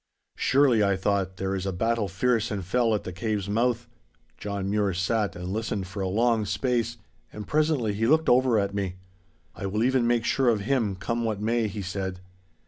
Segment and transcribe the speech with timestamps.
[0.37, 3.87] Surely, I thought, there is a battle fierce and fell at the cave's mouth.
[4.35, 6.97] John Mure sat and listened for a long space,
[7.31, 8.95] and presently he looked over at me.
[9.55, 12.19] 'I will even make sure of him, come what may,' he said.